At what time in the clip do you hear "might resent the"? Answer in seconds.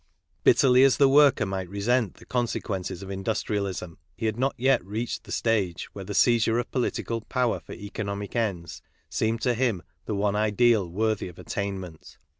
1.45-2.25